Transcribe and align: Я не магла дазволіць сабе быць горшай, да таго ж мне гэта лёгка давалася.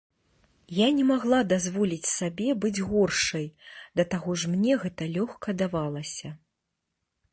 Я 0.75 0.85
не 0.99 1.03
магла 1.09 1.39
дазволіць 1.51 2.13
сабе 2.13 2.49
быць 2.63 2.83
горшай, 2.93 3.45
да 4.01 4.07
таго 4.15 4.29
ж 4.41 4.55
мне 4.55 4.73
гэта 4.85 5.03
лёгка 5.19 5.49
давалася. 5.61 6.29